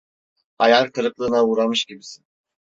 Hayal 0.59 0.91
kırıklığına 0.91 1.43
uğramış 1.45 1.85
gibisin. 1.85 2.25